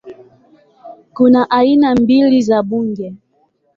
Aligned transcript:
Kuna 1.13 1.49
aina 1.51 1.95
mbili 1.95 2.41
za 2.41 2.63
bunge 2.63 3.13